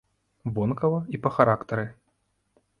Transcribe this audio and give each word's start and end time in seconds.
Вонкава 0.55 0.99
і 1.17 1.21
па 1.27 1.35
характары. 1.37 1.87